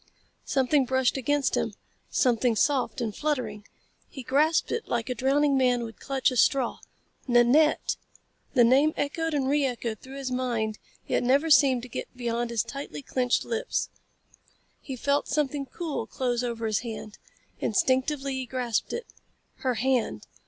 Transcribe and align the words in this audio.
Something 0.45 0.85
brushed 0.85 1.15
against 1.15 1.55
him 1.55 1.75
something 2.09 2.55
soft 2.55 3.01
and 3.01 3.15
fluttering. 3.15 3.67
He 4.09 4.23
grasped 4.23 4.71
it 4.71 4.87
like 4.87 5.09
a 5.09 5.13
drowning 5.13 5.55
man 5.55 5.83
would 5.83 5.99
clutch 5.99 6.31
a 6.31 6.37
straw. 6.37 6.79
"Nanette!" 7.27 7.97
The 8.55 8.63
name 8.63 8.95
echoed 8.97 9.35
and 9.35 9.47
re 9.47 9.63
echoed 9.63 9.99
through 9.99 10.17
his 10.17 10.31
mind 10.31 10.79
yet 11.05 11.21
never 11.21 11.51
seemed 11.51 11.83
to 11.83 11.87
get 11.87 12.17
beyond 12.17 12.49
his 12.49 12.63
tightly 12.63 13.03
clenched 13.03 13.45
lips. 13.45 13.89
He 14.81 14.95
felt 14.95 15.27
something 15.27 15.67
cool 15.67 16.07
close 16.07 16.43
over 16.43 16.65
his 16.65 16.79
hand. 16.79 17.19
Instinctively 17.59 18.33
he 18.33 18.45
grasped 18.47 18.93
it. 18.93 19.05
Her 19.57 19.75
hand. 19.75 20.25